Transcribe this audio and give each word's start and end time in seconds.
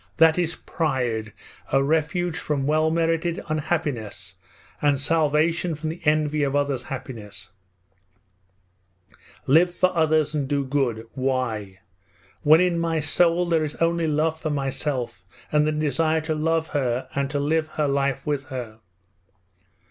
That 0.17 0.39
is 0.39 0.55
pride, 0.55 1.31
a 1.71 1.83
refuge 1.83 2.35
from 2.35 2.65
well 2.65 2.89
merited 2.89 3.39
unhappiness, 3.49 4.33
and 4.81 4.99
salvation 4.99 5.75
from 5.75 5.89
the 5.89 6.01
envy 6.05 6.41
of 6.41 6.55
others' 6.55 6.81
happiness: 6.81 7.51
"Live 9.45 9.71
for 9.71 9.95
others, 9.95 10.33
and 10.33 10.47
do 10.47 10.65
good!" 10.65 11.05
Why? 11.13 11.81
when 12.41 12.61
in 12.61 12.79
my 12.79 12.99
soul 12.99 13.45
there 13.45 13.63
is 13.63 13.75
only 13.75 14.07
love 14.07 14.41
for 14.41 14.49
myself 14.49 15.23
and 15.51 15.67
the 15.67 15.71
desire 15.71 16.21
to 16.21 16.33
love 16.33 16.69
her 16.69 17.07
and 17.13 17.29
to 17.29 17.39
live 17.39 17.67
her 17.67 17.87
life 17.87 18.25
with 18.25 18.45
her? 18.45 18.79